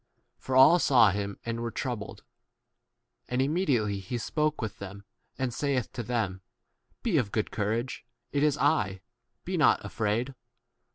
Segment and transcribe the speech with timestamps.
[0.39, 2.23] For all saw him and were troubled.
[3.29, 5.03] And immediately he spoke with them,
[5.37, 6.41] and saith to them,
[7.03, 9.01] Be of good courage: it is I;
[9.45, 10.33] be not afraid.